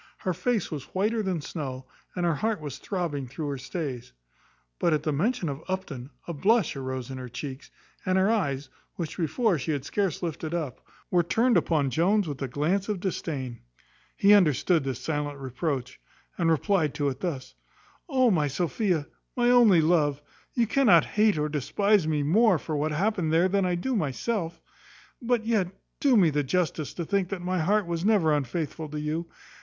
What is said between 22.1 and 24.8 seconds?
more for what happened there than I do myself;